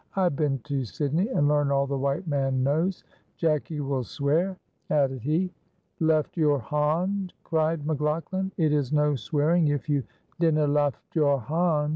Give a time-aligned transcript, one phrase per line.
[0.15, 3.03] I been to Sydney and learn all the white man knows.
[3.37, 4.57] Jacky will swear,"
[4.89, 5.53] added he.
[5.99, 8.51] "Left your hond," cried McLaughlan.
[8.57, 10.01] "It is no swearing if you
[10.39, 11.89] dinna left your hond."